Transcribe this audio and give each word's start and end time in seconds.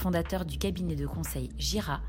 fondateur 0.00 0.46
du 0.46 0.56
cabinet 0.56 0.96
de 0.96 1.06
conseil 1.06 1.50
Gira, 1.58 2.00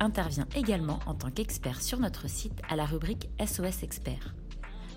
intervient 0.00 0.48
également 0.56 0.98
en 1.06 1.14
tant 1.14 1.30
qu'expert 1.30 1.80
sur 1.80 2.00
notre 2.00 2.28
site 2.28 2.60
à 2.68 2.74
la 2.74 2.84
rubrique 2.84 3.30
SOS 3.38 3.84
Expert. 3.84 4.34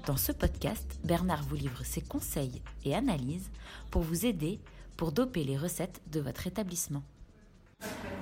Dans 0.07 0.17
ce 0.17 0.31
podcast, 0.31 0.99
Bernard 1.03 1.43
vous 1.43 1.55
livre 1.55 1.83
ses 1.83 2.01
conseils 2.01 2.63
et 2.83 2.95
analyses 2.95 3.51
pour 3.91 4.01
vous 4.01 4.25
aider 4.25 4.59
pour 4.97 5.11
doper 5.11 5.43
les 5.43 5.55
recettes 5.55 6.01
de 6.11 6.19
votre 6.19 6.47
établissement. 6.47 7.03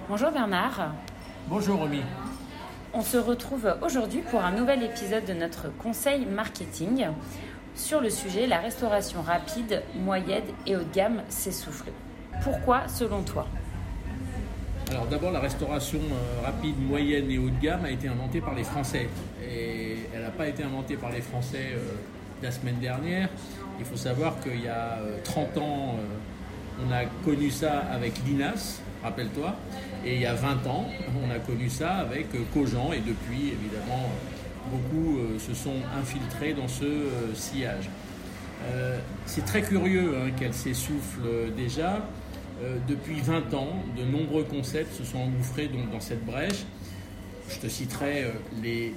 Bonjour 0.10 0.32
Bernard. 0.32 0.94
Bonjour 1.48 1.80
Romy. 1.80 2.02
On 2.94 3.02
se 3.02 3.18
retrouve 3.18 3.74
aujourd'hui 3.82 4.22
pour 4.30 4.44
un 4.44 4.52
nouvel 4.52 4.84
épisode 4.84 5.26
de 5.26 5.34
notre 5.34 5.70
conseil 5.78 6.26
marketing 6.26 7.08
sur 7.74 8.02
le 8.02 8.10
sujet 8.10 8.48
la 8.48 8.60
restauration 8.60 9.22
rapide, 9.22 9.82
moyenne 9.96 10.44
et 10.68 10.76
haut 10.76 10.84
de 10.84 10.94
gamme 10.94 11.24
s'essouffle. 11.30 11.92
Pourquoi 12.44 12.86
selon 12.90 13.24
toi? 13.24 13.48
Alors 14.90 15.06
d'abord, 15.06 15.32
la 15.32 15.40
restauration 15.40 16.00
euh, 16.00 16.46
rapide, 16.46 16.76
moyenne 16.82 17.30
et 17.30 17.38
haut 17.38 17.50
de 17.50 17.62
gamme 17.62 17.86
a 17.86 17.92
été 17.92 18.08
inventée 18.08 18.42
par 18.42 18.56
les 18.56 18.64
Français. 18.64 19.08
Et 19.48 19.98
elle 20.14 20.24
n'a 20.24 20.32
pas 20.32 20.48
été 20.48 20.64
inventée 20.64 20.96
par 20.96 21.12
les 21.12 21.22
Français 21.22 21.74
euh, 21.74 21.94
la 22.42 22.52
semaine 22.52 22.80
dernière. 22.80 23.30
Il 23.78 23.86
faut 23.86 23.96
savoir 23.96 24.40
qu'il 24.40 24.62
y 24.62 24.68
a 24.68 24.98
30 25.24 25.58
euh, 25.58 25.60
ans, 25.60 25.96
on 26.84 26.92
a 26.92 27.06
connu 27.24 27.52
ça 27.52 27.80
avec 27.92 28.14
l'INAS, 28.26 28.82
rappelle-toi. 29.04 29.56
Et 30.06 30.16
il 30.16 30.22
y 30.22 30.26
a 30.26 30.34
20 30.34 30.66
ans, 30.66 30.86
on 31.24 31.30
a 31.30 31.38
connu 31.38 31.70
ça 31.70 31.98
avec 31.98 32.28
Cogent. 32.54 32.92
Et 32.94 33.00
depuis, 33.00 33.50
évidemment, 33.50 34.10
beaucoup 34.72 35.20
se 35.38 35.54
sont 35.54 35.76
infiltrés 36.00 36.54
dans 36.54 36.70
ce 36.70 36.86
sillage. 37.34 37.90
C'est 39.26 39.44
très 39.44 39.62
curieux 39.62 40.16
hein, 40.16 40.32
qu'elle 40.38 40.54
s'essouffle 40.54 41.52
déjà. 41.58 42.02
Euh, 42.62 42.78
depuis 42.88 43.22
20 43.22 43.54
ans, 43.54 43.84
de 43.98 44.04
nombreux 44.04 44.44
concepts 44.44 44.94
se 44.94 45.06
sont 45.06 45.20
engouffrés 45.20 45.68
donc, 45.68 45.92
dans 45.92 46.02
cette 46.02 46.26
brèche. 46.26 46.66
Je 47.50 47.58
te 47.58 47.68
citerai 47.68 48.24
euh, 48.24 48.32
les, 48.62 48.94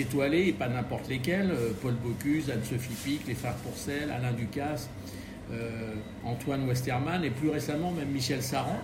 étoilés, 0.00 0.48
et 0.48 0.52
pas 0.52 0.68
n'importe 0.68 1.08
lesquels, 1.08 1.50
euh, 1.50 1.72
Paul 1.82 1.94
Bocuse, 1.94 2.50
Anne-Sophie 2.50 2.94
Pic, 3.04 3.26
les 3.26 3.34
Frères 3.34 3.56
Pourcel, 3.56 4.10
Alain 4.10 4.32
Ducasse, 4.32 4.88
Antoine 6.24 6.66
Westermann 6.66 7.22
et 7.24 7.30
plus 7.30 7.50
récemment 7.50 7.90
même 7.90 8.08
Michel 8.08 8.42
Saran. 8.42 8.78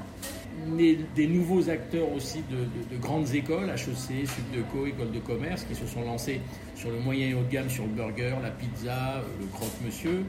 des 0.77 1.27
nouveaux 1.27 1.71
acteurs 1.71 2.13
aussi 2.13 2.43
de, 2.51 2.97
grandes 2.99 3.35
écoles, 3.35 3.71
HEC, 3.71 4.29
Subdeco, 4.29 4.87
École 4.87 5.13
de 5.13 5.19
commerce, 5.21 5.65
qui 5.65 5.75
se 5.75 5.87
sont 5.87 6.03
lancés 6.03 6.43
sur 6.75 6.91
le 6.91 6.99
moyen 6.99 7.29
et 7.29 7.35
haut 7.35 7.43
de 7.43 7.51
gamme, 7.51 7.71
sur 7.71 7.85
le 7.85 7.93
burger, 7.93 8.35
la 8.43 8.51
pizza, 8.51 9.23
le 9.41 9.47
croque-monsieur, 9.47 10.25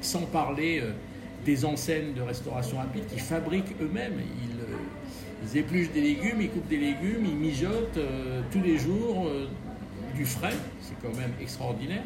sans 0.00 0.22
parler 0.22 0.82
des 1.44 1.64
enseignes 1.64 2.14
de 2.14 2.22
restauration 2.22 2.78
rapide 2.78 3.06
qui 3.06 3.18
fabriquent 3.18 3.74
eux-mêmes. 3.80 4.20
Ils, 4.44 4.60
euh, 4.60 5.58
épluchent 5.58 5.92
des 5.92 6.00
légumes, 6.00 6.40
ils 6.40 6.50
coupent 6.50 6.68
des 6.68 6.78
légumes, 6.78 7.24
ils 7.24 7.36
mijotent 7.36 7.96
euh, 7.96 8.42
tous 8.50 8.62
les 8.62 8.78
jours 8.78 9.26
euh, 9.26 9.48
du 10.14 10.24
frais. 10.24 10.54
C'est 10.80 10.94
quand 11.02 11.16
même 11.16 11.32
extraordinaire. 11.40 12.04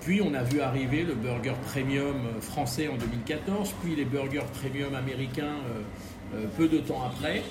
Puis 0.00 0.20
on 0.22 0.34
a 0.34 0.42
vu 0.42 0.60
arriver 0.60 1.02
le 1.02 1.14
burger 1.14 1.54
premium 1.64 2.16
français 2.40 2.86
en 2.86 2.96
2014, 2.96 3.74
puis 3.82 3.96
les 3.96 4.04
burgers 4.04 4.44
premium 4.60 4.94
américains 4.94 5.56
peu 6.56 6.68
de 6.68 6.78
temps 6.78 7.02
après. 7.04 7.42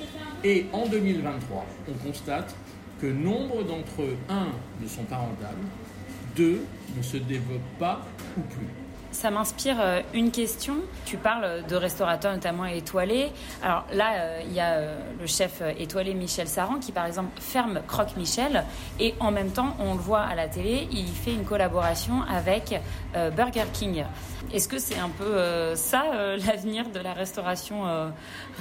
Et 0.44 0.67
en 0.72 0.88
2023, 0.88 1.66
on 1.90 2.07
constate 2.07 2.56
que 3.02 3.07
nombre 3.07 3.63
d'entre 3.63 4.03
eux, 4.03 4.16
un, 4.29 4.47
ne 4.81 4.88
sont 4.88 5.03
pas 5.03 5.17
rentables, 5.17 5.66
deux, 6.38 6.62
ne 6.96 7.02
se 7.02 7.17
développent 7.17 7.78
pas 7.78 8.06
ou 8.38 8.41
plus. 8.41 8.84
Ça 9.16 9.31
m'inspire 9.31 9.78
euh, 9.80 10.02
une 10.14 10.30
question. 10.30 10.76
Tu 11.06 11.16
parles 11.16 11.66
de 11.70 11.76
restaurateurs 11.78 12.34
notamment 12.34 12.66
étoilés. 12.66 13.31
Alors 13.64 13.86
là, 13.94 14.12
euh, 14.16 14.42
il 14.46 14.52
y 14.52 14.59
a 14.59 14.74
euh, 14.74 15.00
le 15.22 15.26
chef 15.26 15.62
étoilé 15.80 16.14
Michel 16.14 16.50
Saran 16.50 16.80
qui, 16.80 16.92
par 16.92 17.06
exemple, 17.06 17.30
ferme 17.40 17.80
Croque 17.88 18.18
Michel 18.18 18.66
et 19.00 19.16
en 19.22 19.31
même 19.31 19.52
temps, 19.52 19.78
on 19.80 19.94
le 19.94 20.00
voit 20.02 20.20
à 20.20 20.36
la 20.36 20.50
télé, 20.50 20.90
il 20.92 21.08
fait 21.08 21.31
une 21.34 21.46
collaboration 21.46 22.24
avec 22.24 22.78
Burger 23.36 23.64
King. 23.72 24.03
Est-ce 24.53 24.68
que 24.68 24.80
c'est 24.80 25.00
un 25.00 25.09
peu 25.09 25.76
ça 25.76 26.03
l'avenir 26.46 26.90
de 26.90 27.00
la 27.00 27.14
restauration 27.14 27.84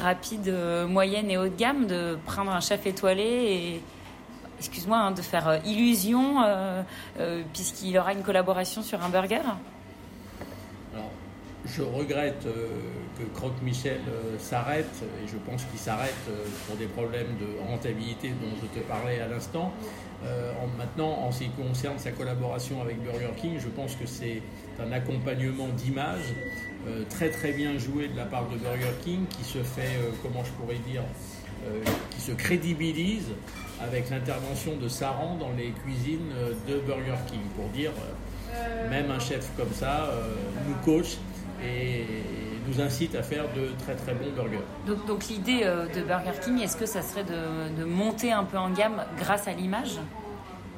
rapide, 0.01 0.55
moyenne 0.89 1.31
et 1.31 1.37
haut 1.37 1.49
de 1.49 1.57
gamme, 1.57 1.87
de 1.87 2.17
prendre 2.27 2.53
un 2.53 2.61
chef 2.61 2.87
étoilé 2.87 3.25
et 3.25 3.83
excuse-moi, 4.61 4.99
hein, 4.99 5.11
de 5.11 5.23
faire 5.23 5.61
illusion 5.65 6.37
puisqu'il 7.53 7.99
aura 7.99 8.13
une 8.13 8.23
collaboration 8.23 8.83
sur 8.83 9.03
un 9.03 9.09
burger? 9.09 9.43
Je 11.67 11.83
regrette 11.83 12.47
euh, 12.47 12.67
que 13.19 13.25
Croque 13.37 13.61
Michel 13.63 14.01
euh, 14.09 14.39
s'arrête, 14.39 15.03
et 15.23 15.27
je 15.27 15.37
pense 15.51 15.65
qu'il 15.65 15.79
s'arrête 15.79 16.15
euh, 16.29 16.45
pour 16.67 16.77
des 16.77 16.87
problèmes 16.87 17.37
de 17.41 17.69
rentabilité 17.69 18.31
dont 18.31 18.57
je 18.61 18.79
te 18.79 18.85
parlais 18.87 19.21
à 19.21 19.29
l'instant. 19.29 19.73
maintenant, 20.79 21.11
en 21.27 21.33
ce 21.33 21.41
qui 21.41 21.51
concerne 21.51 21.99
sa 21.99 22.11
collaboration 22.11 22.81
avec 22.81 23.03
Burger 23.03 23.35
King, 23.37 23.59
je 23.59 23.69
pense 23.69 23.95
que 23.95 24.07
c'est 24.07 24.41
un 24.81 24.91
accompagnement 24.93 25.69
d'image 25.69 26.33
très 27.11 27.29
très 27.29 27.53
bien 27.53 27.77
joué 27.79 28.09
de 28.09 28.17
la 28.17 28.25
part 28.25 28.49
de 28.49 28.57
Burger 28.57 28.95
King 29.05 29.27
qui 29.27 29.45
se 29.45 29.63
fait, 29.63 29.93
comment 30.23 30.43
je 30.43 30.51
pourrais 30.53 30.81
dire, 30.91 31.03
qui 32.11 32.21
se 32.23 32.33
crédibilise 32.33 33.29
avec 33.83 34.09
l'intervention 34.09 34.77
de 34.77 34.89
Saran 34.89 35.37
dans 35.37 35.53
les 35.53 35.73
cuisines 35.85 36.33
de 36.69 36.81
Burger 36.81 37.21
King 37.27 37.45
pour 37.55 37.69
dire 37.69 37.93
même 38.89 39.11
un 39.11 39.21
chef 39.21 39.51
comme 39.59 39.73
ça 39.73 40.11
nous 40.67 40.77
coach 40.87 41.19
et 41.65 42.05
nous 42.67 42.81
incite 42.81 43.15
à 43.15 43.23
faire 43.23 43.45
de 43.55 43.69
très 43.79 43.95
très 43.95 44.15
bons 44.15 44.31
burgers. 44.35 44.65
Donc, 44.87 45.07
donc 45.07 45.29
l'idée 45.29 45.61
euh, 45.65 45.87
de 45.87 46.03
Burger 46.03 46.39
King, 46.43 46.61
est-ce 46.61 46.77
que 46.77 46.87
ça 46.87 47.03
serait 47.03 47.25
de, 47.25 47.81
de, 47.81 47.85
monter 47.85 48.33
un 48.33 48.45
peu 48.45 48.59
en 48.59 48.71
gamme 48.71 49.05
grâce 49.19 49.49
à 49.49 49.53
l'image? 49.53 49.99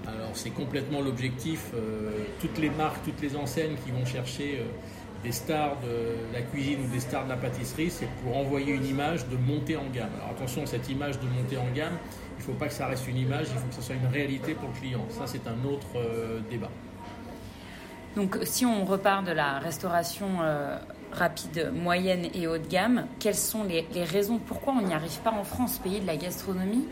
Alors 0.06 0.30
c'est 0.34 0.50
complètement 0.50 1.00
l'objectif. 1.00 1.70
Euh, 1.74 2.10
toutes 2.40 2.58
les 2.58 2.70
marques, 2.70 3.04
toutes 3.04 3.20
les 3.20 3.36
enseignes 3.36 3.76
qui 3.84 3.90
vont 3.90 4.04
chercher 4.04 4.60
euh, 4.60 4.64
des 5.22 5.32
stars 5.32 5.76
de 5.80 6.32
la 6.32 6.42
cuisine 6.42 6.78
ou 6.84 6.92
des 6.92 7.00
stars 7.00 7.24
de 7.24 7.30
la 7.30 7.36
pâtisserie, 7.36 7.90
c'est 7.90 8.08
pour 8.22 8.36
envoyer 8.36 8.72
une 8.72 8.86
image 8.86 9.26
de 9.28 9.36
monter 9.36 9.76
en 9.76 9.86
gamme. 9.92 10.10
Alors 10.16 10.30
attention, 10.30 10.66
cette 10.66 10.88
image 10.88 11.18
de 11.18 11.26
monter 11.26 11.56
en 11.56 11.74
gamme, 11.74 11.96
il 12.38 12.40
ne 12.40 12.44
faut 12.44 12.52
pas 12.58 12.68
que 12.68 12.74
ça 12.74 12.86
reste 12.86 13.08
une 13.08 13.16
image, 13.16 13.46
il 13.50 13.58
faut 13.58 13.68
que 13.68 13.74
ce 13.74 13.82
soit 13.82 13.96
une 13.96 14.12
réalité 14.12 14.54
pour 14.54 14.68
le 14.68 14.74
client. 14.78 15.04
Ça 15.08 15.26
c'est 15.26 15.46
un 15.48 15.64
autre 15.66 15.98
débat. 16.50 16.70
Donc 18.16 18.38
si 18.44 18.64
on 18.64 18.86
repart 18.86 19.26
de 19.26 19.32
la 19.32 19.58
restauration 19.58 20.26
euh, 20.40 20.78
rapide, 21.12 21.70
moyenne 21.74 22.26
et 22.34 22.46
haut 22.46 22.56
de 22.56 22.66
gamme, 22.66 23.06
quelles 23.20 23.34
sont 23.34 23.64
les, 23.64 23.84
raisons 24.04 24.38
Pourquoi 24.38 24.72
on 24.72 24.86
n'y 24.86 24.94
arrive 24.94 25.18
pas 25.20 25.32
en 25.32 25.44
France, 25.44 25.78
pays 25.78 26.00
de 26.00 26.06
la 26.06 26.16
gastronomie 26.16 26.88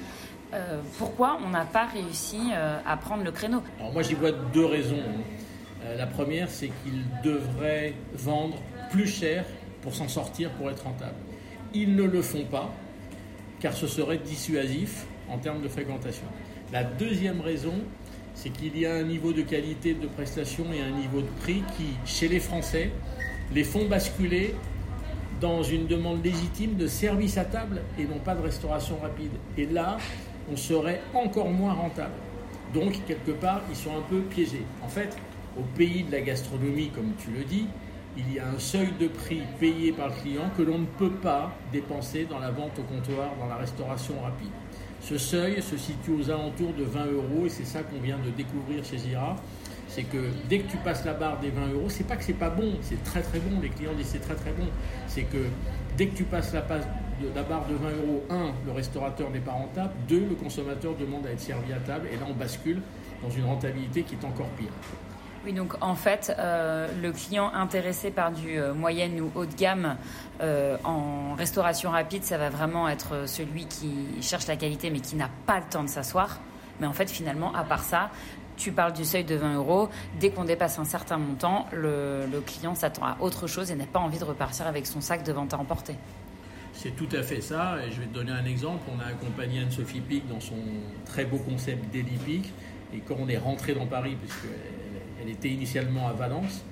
euh, 0.53 0.81
Pourquoi 0.99 1.39
on 1.43 1.49
n'a 1.49 1.65
pas 1.65 1.87
réussi 1.87 2.51
euh, 2.53 2.77
à 2.87 2.99
prendre 2.99 3.25
le 3.25 3.33
créneau? 3.33 3.63
Alors 3.81 3.95
moi 3.95 4.03
j'y 4.03 4.15
vois 4.15 4.33
deux 4.33 4.67
raisons. 4.67 5.03
la 5.97 6.07
première 6.07 6.51
c'est 6.51 6.71
qu'ils 6.83 7.05
devraient 7.23 7.95
vendre 8.13 8.59
plus 8.91 9.07
cher 9.07 9.47
pour 9.81 9.95
s'en 9.95 10.09
sortir, 10.09 10.51
pour 10.51 10.71
être 10.71 10.85
rentable. 10.85 11.17
Ils 11.73 11.97
ne 11.97 12.05
le 12.05 12.21
font 12.21 12.45
pas 12.45 12.71
car 13.61 13.73
ce 13.73 13.87
serait 13.87 14.19
dissuasif 14.19 15.07
en 15.31 15.39
termes 15.39 15.63
de 15.63 15.69
fréquentation. 15.69 16.27
La 16.71 16.85
deuxième 16.85 17.41
raison, 17.41 17.77
c'est 18.35 18.51
qu'il 18.51 18.77
y 18.79 18.85
a 18.85 18.95
un 18.95 19.05
niveau 19.05 19.33
de 19.33 19.43
qualité 19.43 19.95
de 19.95 20.07
prestation 20.07 20.65
et 20.73 20.81
un 20.81 20.91
niveau 20.91 21.21
de 21.21 21.29
prix 21.41 21.63
qui, 21.77 21.87
chez 22.05 22.29
les 22.29 22.41
Français, 22.41 22.91
les 23.55 23.65
font 23.65 23.87
basculer 23.87 24.55
dans 25.41 25.63
une 25.63 25.87
demande 25.87 26.25
légitime 26.25 26.77
de 26.77 26.87
service 26.87 27.39
à 27.39 27.45
table 27.45 27.83
et 27.99 28.05
non 28.05 28.19
pas 28.19 28.35
de 28.35 28.43
restauration 28.43 28.99
rapide. 28.99 29.33
Et 29.57 29.67
là, 29.67 29.99
on 30.51 30.57
serait 30.57 31.01
encore 31.15 31.51
moins 31.51 31.73
rentable. 31.73 32.15
Donc, 32.73 33.05
quelque 33.07 33.31
part, 33.33 33.63
ils 33.71 33.77
sont 33.77 33.97
un 33.97 34.03
peu 34.03 34.21
piégés. 34.21 34.65
En 34.83 34.89
fait, 34.89 35.17
au 35.59 35.63
pays 35.77 36.03
de 36.03 36.13
la 36.13 36.21
gastronomie, 36.21 36.89
comme 36.89 37.13
tu 37.19 37.31
le 37.31 37.45
dis, 37.45 37.67
il 38.17 38.35
y 38.35 38.39
a 38.39 38.49
un 38.49 38.59
seuil 38.59 38.91
de 38.99 39.09
prix 39.09 39.43
payé 39.59 39.93
par 39.93 40.09
le 40.09 40.15
client 40.15 40.51
que 40.57 40.63
l'on 40.63 40.79
ne 40.79 40.87
peut 40.87 41.11
pas 41.11 41.53
dépenser 41.73 42.27
dans 42.29 42.39
la 42.39 42.51
vente 42.51 42.79
au 42.79 42.83
comptoir, 42.83 43.31
dans 43.39 43.47
la 43.47 43.57
restauration 43.57 44.15
rapide. 44.23 44.51
Ce 45.05 45.19
seuil 45.19 45.61
se 45.61 45.77
situe 45.77 46.13
aux 46.13 46.31
alentours 46.31 46.73
de 46.73 46.85
20 46.85 47.05
euros 47.13 47.45
et 47.45 47.51
c'est 47.51 47.67
ça 47.67 47.83
qu'on 47.83 48.01
vient 48.01 48.17
de 48.17 48.31
découvrir 48.31 48.83
chez 48.83 48.97
Zira. 48.97 49.37
C'est 49.87 50.05
que 50.05 50.31
dès 50.49 50.61
que 50.61 50.71
tu 50.71 50.79
passes 50.79 51.05
la 51.05 51.13
barre 51.13 51.39
des 51.41 51.51
20 51.51 51.75
euros, 51.75 51.91
c'est 51.91 52.07
pas 52.07 52.17
que 52.17 52.25
c'est 52.25 52.33
pas 52.33 52.49
bon, 52.49 52.73
c'est 52.81 53.05
très 53.05 53.21
très 53.21 53.39
bon. 53.39 53.61
Les 53.61 53.69
clients 53.69 53.93
disent 53.93 54.07
c'est 54.07 54.19
très 54.21 54.35
très 54.35 54.53
bon. 54.53 54.67
C'est 55.07 55.25
que 55.25 55.45
dès 55.99 56.07
que 56.07 56.17
tu 56.17 56.25
passes 56.25 56.55
la, 56.55 56.65
la 57.35 57.43
barre 57.43 57.67
de 57.69 57.75
20 57.75 57.91
euros, 57.91 58.25
un, 58.31 58.53
le 58.65 58.73
restaurateur 58.73 59.29
n'est 59.31 59.41
pas 59.41 59.53
rentable. 59.53 59.93
Deux, 60.09 60.25
le 60.27 60.37
consommateur 60.37 60.95
demande 60.97 61.27
à 61.27 61.33
être 61.33 61.41
servi 61.41 61.71
à 61.75 61.81
table. 61.81 62.09
Et 62.11 62.17
là, 62.17 62.23
on 62.27 62.33
bascule 62.33 62.81
dans 63.23 63.31
une 63.31 63.45
rentabilité 63.45 64.05
qui 64.05 64.15
est 64.15 64.25
encore 64.25 64.49
pire. 64.57 64.73
Oui, 65.45 65.53
donc 65.53 65.75
en 65.83 65.95
fait, 65.95 66.35
euh, 66.39 66.89
le 67.03 67.13
client 67.13 67.53
intéressé 67.53 68.11
par 68.11 68.33
du 68.33 68.59
euh, 68.59 68.73
moyenne 68.73 69.21
ou 69.21 69.31
haut 69.35 69.45
de 69.45 69.55
gamme 69.55 69.97
euh, 70.41 70.79
en 70.85 71.35
restauration 71.35 71.91
rapide, 71.91 72.25
ça 72.25 72.39
va 72.39 72.49
vraiment 72.49 72.89
être 72.89 73.29
celui 73.29 73.67
qui 73.67 73.93
cherche 74.23 74.47
la 74.47 74.57
qualité 74.57 74.89
mais 74.89 75.01
qui 75.01 75.17
n'a 75.17 75.29
pas 75.45 75.59
le 75.59 75.67
temps 75.69 75.85
de 75.85 75.89
s'asseoir. 75.89 76.41
Mais 76.81 76.87
en 76.87 76.95
fait, 76.95 77.11
finalement, 77.11 77.55
à 77.55 77.63
part 77.63 77.85
ça, 77.85 78.11
tu 78.57 78.73
parles 78.73 78.95
du 78.95 79.05
seuil 79.05 79.25
de 79.25 79.35
20 79.35 79.57
euros. 79.57 79.91
Dès 80.19 80.31
qu'on 80.31 80.45
dépasse 80.45 80.79
un 80.79 80.85
certain 80.85 81.19
montant, 81.19 81.67
le, 81.73 82.27
client 82.47 82.75
s'attend 82.75 83.05
à 83.05 83.17
autre 83.21 83.47
chose 83.47 83.71
et 83.71 83.75
n'a 83.75 83.85
pas 83.85 84.01
envie 84.01 84.19
de 84.19 84.25
repartir 84.25 84.67
avec 84.67 84.87
son 84.87 85.03
sac 85.03 85.25
de 85.25 85.33
vente 85.33 85.53
à 85.53 85.59
emporter. 85.59 85.95
C'est 86.73 86.97
tout 86.97 87.09
à 87.13 87.23
fait 87.23 87.43
ça. 87.43 87.77
Et 87.87 87.93
je 87.93 88.01
vais 88.01 88.07
te 88.07 88.15
donner 88.15 88.33
un 88.33 88.47
exemple. 88.47 88.83
On 88.97 88.99
a 88.99 89.07
accompagné 89.09 89.61
Anne-Sophie 89.61 90.01
Pic 90.01 90.27
dans 90.27 90.41
son 90.41 90.57
très 91.05 91.27
beau 91.27 91.37
concept 91.37 91.93
Daily 91.93 92.17
Peak. 92.25 92.53
Et 92.95 93.01
quand 93.01 93.17
on 93.19 93.29
est 93.29 93.39
rentré 93.39 93.75
dans 93.75 93.87
Paris, 93.87 94.17
puisqu'elle 94.21 94.84
elle 95.25 95.33
était 95.33 95.49
initialement 95.49 96.09
à 96.09 96.13
Valence, 96.13 96.65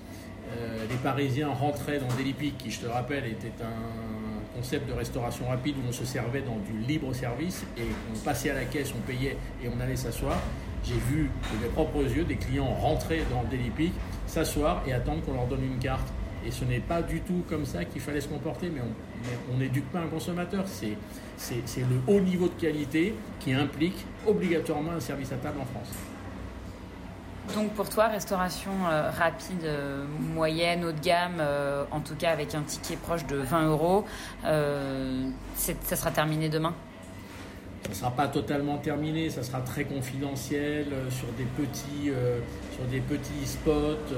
euh, 0.51 0.85
les 0.89 0.97
Parisiens 0.97 1.49
rentraient 1.49 1.99
dans 1.99 2.09
Peak, 2.39 2.59
qui, 2.59 2.71
je 2.71 2.81
te 2.81 2.87
rappelle, 2.87 3.25
était 3.27 3.53
un 3.63 4.57
concept 4.57 4.89
de 4.89 4.93
restauration 4.93 5.49
rapide 5.49 5.77
où 5.79 5.89
on 5.89 5.93
se 5.93 6.05
servait 6.05 6.43
dans 6.43 6.59
du 6.59 6.87
libre 6.87 7.15
service 7.15 7.65
et 7.79 7.85
on 8.15 8.19
passait 8.19 8.51
à 8.51 8.55
la 8.55 8.65
caisse, 8.65 8.93
on 8.95 9.01
payait 9.07 9.37
et 9.65 9.69
on 9.75 9.81
allait 9.81 9.97
s'asseoir. 9.97 10.39
J'ai 10.85 10.99
vu 11.11 11.31
de 11.53 11.63
mes 11.63 11.69
propres 11.73 12.03
yeux 12.03 12.25
des 12.25 12.37
clients 12.37 12.67
rentrer 12.67 13.23
dans 13.31 13.45
Peak, 13.77 13.93
s'asseoir 14.27 14.83
et 14.87 14.93
attendre 14.93 15.23
qu'on 15.23 15.35
leur 15.35 15.47
donne 15.47 15.65
une 15.65 15.79
carte. 15.79 16.13
Et 16.45 16.51
ce 16.51 16.65
n'est 16.65 16.81
pas 16.81 17.03
du 17.03 17.21
tout 17.21 17.45
comme 17.49 17.65
ça 17.65 17.85
qu'il 17.85 18.01
fallait 18.01 18.21
se 18.21 18.27
comporter, 18.27 18.69
mais 18.69 18.81
on 19.55 19.59
n'éduque 19.59 19.89
pas 19.93 20.01
un 20.01 20.09
consommateur. 20.09 20.65
C'est 20.67 21.81
le 21.81 22.01
haut 22.09 22.21
niveau 22.21 22.49
de 22.49 22.61
qualité 22.61 23.15
qui 23.39 23.53
implique 23.53 24.05
obligatoirement 24.27 24.91
un 24.93 25.01
service 25.01 25.31
à 25.31 25.37
table 25.37 25.61
en 25.61 25.65
France. 25.65 25.93
Donc 27.55 27.73
pour 27.73 27.89
toi, 27.89 28.07
restauration 28.07 28.71
euh, 28.89 29.11
rapide, 29.11 29.65
euh, 29.65 30.05
moyenne, 30.35 30.85
haut 30.85 30.93
de 30.93 31.01
gamme, 31.01 31.39
euh, 31.41 31.85
en 31.91 32.01
tout 32.01 32.15
cas 32.15 32.31
avec 32.31 32.55
un 32.55 32.63
ticket 32.63 32.97
proche 32.97 33.27
de 33.27 33.37
20 33.37 33.69
euros, 33.69 34.05
ça 34.43 35.97
sera 35.97 36.11
terminé 36.11 36.49
demain? 36.49 36.75
Ça 37.83 37.89
ne 37.91 37.95
sera 37.95 38.11
pas 38.13 38.29
totalement 38.29 38.79
terminé, 38.79 39.29
ça 39.29 39.43
sera 39.43 39.61
très 39.61 39.85
confidentiel 39.85 40.87
sur 41.11 41.27
des 41.33 43.01
petits, 43.01 43.47
spots. 43.47 44.15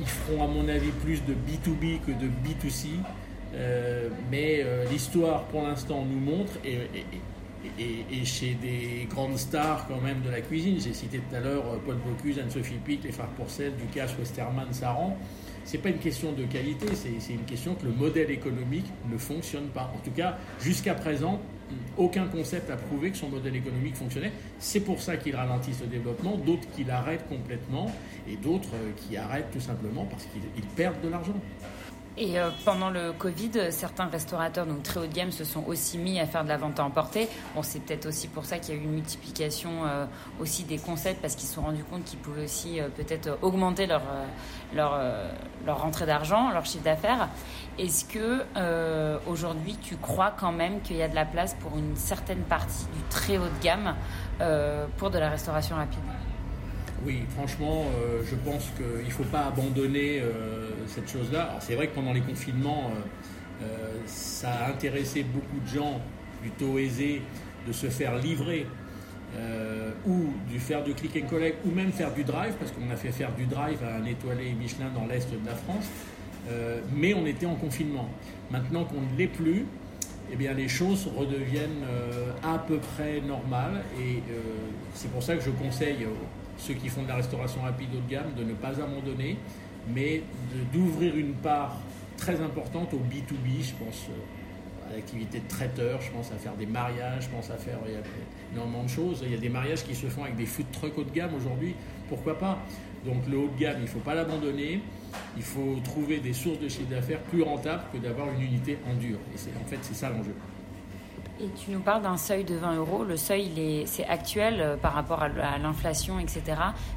ils 0.00 0.06
feront 0.06 0.44
à 0.44 0.46
mon 0.46 0.66
avis 0.68 0.90
plus 0.90 1.22
de 1.24 1.34
B2B 1.34 2.00
que 2.00 2.12
de 2.12 2.26
B2C. 2.26 2.88
mais 4.30 4.64
l'histoire 4.90 5.44
pour 5.44 5.62
l'instant 5.62 6.06
nous 6.06 6.18
montre, 6.18 6.52
et, 6.64 6.88
chez 8.24 8.54
des 8.54 9.06
grandes 9.10 9.38
stars 9.38 9.86
quand 9.88 10.00
même 10.00 10.20
de 10.22 10.30
la 10.30 10.40
cuisine. 10.40 10.76
J'ai 10.80 10.92
cité 10.92 11.18
tout 11.18 11.34
à 11.34 11.40
l'heure 11.40 11.64
euh, 11.66 11.78
Paul 11.84 11.96
Bocuse, 11.96 12.38
Anne-Sophie 12.38 12.78
Pic, 12.84 13.04
les 13.04 13.12
frères 13.12 13.28
Pourcel, 13.28 13.74
Ducasse, 13.76 14.14
Westermann, 14.18 14.72
Saran. 14.72 15.16
C'est 15.64 15.78
pas 15.78 15.90
une 15.90 15.98
question 15.98 16.32
de 16.32 16.44
qualité, 16.44 16.86
c'est 16.94 17.34
une 17.34 17.44
question 17.44 17.74
que 17.74 17.84
le 17.84 17.92
modèle 17.92 18.30
économique 18.30 18.86
ne 19.12 19.18
fonctionne 19.18 19.66
pas. 19.66 19.92
En 19.94 19.98
tout 19.98 20.12
cas, 20.12 20.38
jusqu'à 20.60 20.94
présent, 20.94 21.42
aucun 21.98 22.26
concept 22.26 22.70
a 22.70 22.76
prouvé 22.76 23.10
que 23.10 23.18
son 23.18 23.28
modèle 23.28 23.54
économique 23.54 23.96
fonctionnait. 23.96 24.32
C'est 24.58 24.80
pour 24.80 25.02
ça 25.02 25.18
qu'il 25.18 25.36
ralentit 25.36 25.74
ce 25.74 25.84
développement, 25.84 26.38
d'autres 26.38 26.70
qui 26.74 26.84
l'arrêtent 26.84 27.28
complètement 27.28 27.92
et 28.26 28.36
d'autres 28.36 28.74
euh, 28.74 28.92
qui 28.96 29.18
arrêtent 29.18 29.50
tout 29.52 29.60
simplement 29.60 30.06
parce 30.06 30.24
qu'ils 30.24 30.64
perdent 30.74 31.02
de 31.02 31.08
l'argent. 31.08 31.34
Et 32.20 32.36
euh, 32.36 32.50
pendant 32.64 32.90
le 32.90 33.12
Covid, 33.12 33.70
certains 33.70 34.06
restaurateurs, 34.06 34.66
donc 34.66 34.82
très 34.82 34.98
haut 34.98 35.06
de 35.06 35.14
gamme, 35.14 35.30
se 35.30 35.44
sont 35.44 35.64
aussi 35.66 35.98
mis 35.98 36.18
à 36.18 36.26
faire 36.26 36.42
de 36.42 36.48
la 36.48 36.56
vente 36.56 36.80
à 36.80 36.84
emporter. 36.84 37.28
Bon, 37.54 37.62
c'est 37.62 37.78
peut-être 37.78 38.06
aussi 38.06 38.26
pour 38.26 38.44
ça 38.44 38.58
qu'il 38.58 38.74
y 38.74 38.78
a 38.78 38.80
eu 38.80 38.84
une 38.84 38.94
multiplication 38.94 39.70
euh, 39.86 40.04
aussi 40.40 40.64
des 40.64 40.78
concepts, 40.78 41.20
parce 41.22 41.36
qu'ils 41.36 41.46
se 41.46 41.54
sont 41.54 41.62
rendus 41.62 41.84
compte 41.84 42.02
qu'ils 42.04 42.18
pouvaient 42.18 42.44
aussi 42.44 42.80
euh, 42.80 42.88
peut-être 42.88 43.38
augmenter 43.40 43.86
leur, 43.86 44.02
leur, 44.74 45.00
leur 45.64 45.80
rentrée 45.80 46.06
d'argent, 46.06 46.50
leur 46.50 46.64
chiffre 46.66 46.82
d'affaires. 46.82 47.28
Est-ce 47.78 48.04
que 48.04 48.44
aujourd'hui, 49.28 49.76
tu 49.80 49.96
crois 49.96 50.32
quand 50.36 50.52
même 50.52 50.80
qu'il 50.80 50.96
y 50.96 51.02
a 51.02 51.08
de 51.08 51.14
la 51.14 51.24
place 51.24 51.54
pour 51.60 51.76
une 51.78 51.94
certaine 51.94 52.40
partie 52.40 52.86
du 52.86 53.02
très 53.10 53.38
haut 53.38 53.44
de 53.44 53.62
gamme 53.62 53.94
pour 54.96 55.10
de 55.10 55.18
la 55.18 55.30
restauration 55.30 55.76
rapide? 55.76 56.00
Oui, 57.04 57.22
franchement, 57.36 57.84
je 58.24 58.34
pense 58.36 58.64
qu'il 58.76 59.06
ne 59.06 59.10
faut 59.10 59.24
pas 59.24 59.46
abandonner 59.46 60.22
cette 60.88 61.10
chose-là. 61.10 61.56
C'est 61.60 61.74
vrai 61.74 61.88
que 61.88 61.94
pendant 61.94 62.12
les 62.12 62.20
confinements, 62.20 62.90
euh, 63.62 63.66
ça 64.06 64.50
a 64.50 64.70
intéressé 64.70 65.22
beaucoup 65.22 65.60
de 65.60 65.68
gens 65.68 66.00
plutôt 66.40 66.78
aisés 66.78 67.22
de 67.66 67.72
se 67.72 67.88
faire 67.88 68.16
livrer 68.16 68.66
ou 70.06 70.32
de 70.50 70.58
faire 70.58 70.82
du 70.82 70.94
click 70.94 71.22
and 71.22 71.28
collect 71.28 71.58
ou 71.66 71.70
même 71.70 71.92
faire 71.92 72.14
du 72.14 72.24
drive, 72.24 72.54
parce 72.58 72.72
qu'on 72.72 72.90
a 72.90 72.96
fait 72.96 73.12
faire 73.12 73.30
du 73.34 73.44
drive 73.44 73.78
à 73.84 73.96
un 73.96 74.04
étoilé 74.06 74.52
Michelin 74.52 74.90
dans 74.94 75.06
l'est 75.06 75.30
de 75.30 75.46
la 75.46 75.54
France. 75.54 75.86
mais 76.96 77.12
on 77.12 77.26
était 77.26 77.44
en 77.44 77.54
confinement. 77.54 78.08
Maintenant 78.50 78.84
qu'on 78.84 79.02
ne 79.02 79.18
l'est 79.18 79.26
plus, 79.26 79.66
eh 80.32 80.36
bien, 80.36 80.54
les 80.54 80.68
choses 80.68 81.10
redeviennent 81.14 81.84
à 82.42 82.58
peu 82.58 82.78
près 82.78 83.20
normales. 83.20 83.82
Et 84.00 84.22
c'est 84.94 85.10
pour 85.10 85.22
ça 85.22 85.36
que 85.36 85.42
je 85.42 85.50
conseille 85.50 86.06
ceux 86.58 86.74
qui 86.74 86.88
font 86.88 87.02
de 87.02 87.08
la 87.08 87.16
restauration 87.16 87.62
rapide 87.62 87.88
haut 87.94 88.00
de 88.00 88.10
gamme, 88.10 88.32
de 88.36 88.44
ne 88.44 88.54
pas 88.54 88.72
abandonner, 88.80 89.38
mais 89.94 90.22
d'ouvrir 90.72 91.16
une 91.16 91.34
part 91.34 91.76
très 92.16 92.40
importante 92.40 92.92
au 92.94 92.98
B2B, 92.98 93.62
je 93.62 93.84
pense 93.84 94.06
euh, 94.10 94.90
à 94.90 94.96
l'activité 94.96 95.40
de 95.40 95.48
traiteur, 95.48 96.00
je 96.00 96.10
pense 96.10 96.32
à 96.32 96.36
faire 96.36 96.54
des 96.54 96.66
mariages, 96.66 97.24
je 97.24 97.28
pense 97.28 97.50
à 97.50 97.56
faire 97.56 97.78
énormément 98.52 98.84
de 98.84 98.88
choses. 98.88 99.22
Il 99.24 99.32
y 99.32 99.34
a 99.34 99.38
des 99.38 99.48
mariages 99.48 99.84
qui 99.84 99.94
se 99.94 100.06
font 100.06 100.24
avec 100.24 100.36
des 100.36 100.46
food 100.46 100.66
trucks 100.72 100.96
haut 100.96 101.04
de 101.04 101.10
gamme 101.10 101.34
aujourd'hui, 101.34 101.74
pourquoi 102.08 102.38
pas? 102.38 102.58
Donc 103.04 103.26
le 103.30 103.38
haut 103.38 103.48
de 103.48 103.60
gamme, 103.60 103.76
il 103.78 103.82
ne 103.82 103.86
faut 103.86 104.00
pas 104.00 104.14
l'abandonner, 104.14 104.80
il 105.36 105.42
faut 105.42 105.76
trouver 105.84 106.18
des 106.18 106.32
sources 106.32 106.58
de 106.58 106.68
chiffre 106.68 106.90
d'affaires 106.90 107.20
plus 107.20 107.42
rentables 107.42 107.84
que 107.92 107.98
d'avoir 107.98 108.28
une 108.32 108.42
unité 108.42 108.78
en 108.90 108.94
dur. 108.94 109.18
Et 109.34 109.62
en 109.62 109.66
fait, 109.66 109.78
c'est 109.82 109.94
ça 109.94 110.10
l'enjeu. 110.10 110.34
Et 111.40 111.48
tu 111.50 111.70
nous 111.70 111.80
parles 111.80 112.02
d'un 112.02 112.16
seuil 112.16 112.42
de 112.44 112.56
20 112.56 112.76
euros. 112.76 113.04
Le 113.04 113.16
seuil, 113.16 113.84
c'est 113.86 114.04
actuel 114.06 114.60
euh, 114.60 114.76
par 114.76 114.92
rapport 114.92 115.22
à, 115.22 115.28
l'inflation, 115.58 116.18
etc. 116.18 116.42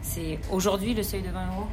C'est 0.02 0.40
aujourd'hui 0.52 0.96
le 0.96 1.04
seuil 1.04 1.22
de 1.22 1.30
20 1.30 1.48
euros? 1.48 1.68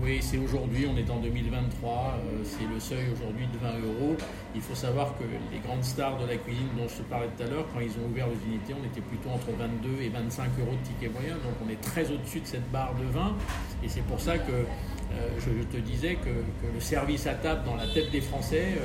Oui, 0.00 0.18
c'est 0.20 0.38
aujourd'hui, 0.38 0.86
on 0.86 0.96
est 0.96 1.08
en 1.10 1.18
2023, 1.20 1.92
euh, 2.16 2.42
c'est 2.44 2.66
le 2.66 2.80
seuil 2.80 3.12
aujourd'hui 3.12 3.46
de 3.46 3.58
20 3.58 3.68
euros. 3.86 4.16
Il 4.54 4.60
faut 4.60 4.74
savoir 4.74 5.14
que 5.18 5.24
les 5.52 5.58
grandes 5.60 5.84
stars 5.84 6.18
de 6.18 6.26
la 6.26 6.36
cuisine 6.36 6.68
dont 6.76 6.88
je 6.88 6.96
te 6.96 7.02
parlais 7.02 7.28
tout 7.36 7.42
à 7.42 7.46
l'heure, 7.46 7.66
quand 7.72 7.80
ils 7.80 7.92
ont 7.92 8.08
ouvert 8.10 8.26
les 8.28 8.50
unités, 8.50 8.74
on 8.74 8.84
était 8.86 9.02
plutôt 9.02 9.28
entre 9.30 9.52
22 9.56 10.02
et 10.02 10.08
25 10.08 10.44
euros 10.60 10.72
de 10.72 10.86
ticket 10.88 11.08
moyen, 11.08 11.34
donc 11.34 11.54
on 11.64 11.68
est 11.68 11.80
très 11.80 12.10
au-dessus 12.10 12.40
de 12.40 12.46
cette 12.46 12.70
barre 12.72 12.94
de 12.94 13.04
20. 13.04 13.36
Et 13.84 13.88
c'est 13.88 14.02
pour 14.02 14.18
ça 14.18 14.38
que 14.38 14.52
euh, 14.52 15.28
je, 15.38 15.62
te 15.64 15.76
disais 15.76 16.14
que, 16.14 16.30
le 16.72 16.80
service 16.80 17.26
à 17.26 17.34
table 17.34 17.62
dans 17.66 17.76
la 17.76 17.86
tête 17.86 18.10
des 18.10 18.22
Français 18.22 18.78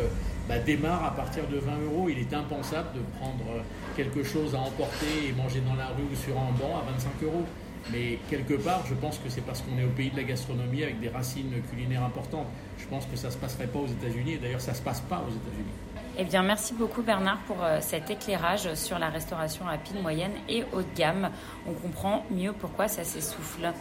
bah, 0.49 0.59
démarre 0.59 1.05
à 1.05 1.15
partir 1.15 1.47
de 1.47 1.57
20 1.57 1.71
euros. 1.85 2.09
Il 2.09 2.19
est 2.19 2.33
impensable 2.33 2.89
de 2.93 3.01
prendre 3.17 3.63
quelque 3.95 4.23
chose 4.23 4.53
à 4.53 4.59
emporter 4.59 5.29
et 5.29 5.31
manger 5.31 5.61
dans 5.61 5.75
la 5.75 5.87
rue 5.87 6.03
ou 6.11 6.15
sur 6.15 6.37
un 6.37 6.51
banc 6.59 6.77
à 6.77 6.91
25 6.91 7.23
euros. 7.23 7.45
Mais 7.91 8.19
quelque 8.29 8.55
part, 8.55 8.85
je 8.87 8.93
pense 8.93 9.17
que 9.17 9.29
c'est 9.29 9.41
parce 9.41 9.61
qu'on 9.61 9.77
est 9.77 9.85
au 9.85 9.89
pays 9.89 10.09
de 10.09 10.17
la 10.17 10.23
gastronomie 10.23 10.83
avec 10.83 10.99
des 10.99 11.09
racines 11.09 11.51
culinaires 11.69 12.03
importantes. 12.03 12.47
Je 12.77 12.85
pense 12.87 13.05
que 13.05 13.15
ça 13.15 13.27
ne 13.27 13.33
se 13.33 13.37
passerait 13.37 13.67
pas 13.67 13.79
aux 13.79 13.87
États-Unis 13.87 14.33
et 14.33 14.37
d'ailleurs 14.37 14.61
ça 14.61 14.71
ne 14.71 14.77
se 14.77 14.81
passe 14.81 15.01
pas 15.01 15.23
aux 15.27 15.31
États-Unis. 15.31 15.71
Eh 16.19 16.23
bien, 16.23 16.41
merci 16.41 16.73
beaucoup 16.73 17.03
Bernard 17.03 17.37
pour 17.45 17.63
euh, 17.63 17.77
cet 17.79 18.09
éclairage 18.09 18.73
sur 18.73 18.97
la 18.97 19.09
restauration 19.09 19.65
rapide, 19.65 20.01
moyenne 20.01 20.31
et 20.49 20.63
haut 20.73 20.81
de 20.81 20.97
gamme. 20.97 21.29
On 21.67 21.73
comprend 21.73 22.25
mieux 22.31 22.53
pourquoi 22.53 22.87
ça 22.87 23.03
s'essouffle. 23.03 23.71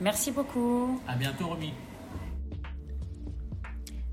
Merci 0.00 0.32
beaucoup. 0.32 1.00
À 1.06 1.14
bientôt, 1.14 1.46
Romy. 1.46 1.72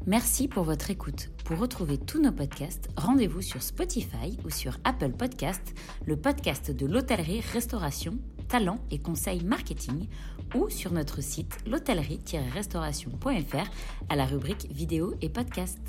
Merci 0.07 0.47
pour 0.47 0.63
votre 0.63 0.89
écoute. 0.89 1.29
Pour 1.45 1.59
retrouver 1.59 1.97
tous 1.97 2.19
nos 2.19 2.31
podcasts, 2.31 2.89
rendez-vous 2.97 3.41
sur 3.41 3.61
Spotify 3.61 4.37
ou 4.43 4.49
sur 4.49 4.77
Apple 4.83 5.11
Podcasts, 5.11 5.75
le 6.05 6.17
podcast 6.17 6.71
de 6.71 6.85
l'hôtellerie, 6.87 7.41
restauration, 7.53 8.17
talent 8.51 8.79
et 8.91 8.99
conseils 8.99 9.45
marketing, 9.45 10.07
ou 10.55 10.69
sur 10.69 10.91
notre 10.91 11.21
site 11.21 11.57
l'hôtellerie-restauration.fr 11.65 13.71
à 14.09 14.15
la 14.17 14.25
rubrique 14.25 14.67
vidéo 14.69 15.15
et 15.21 15.29
podcast. 15.29 15.79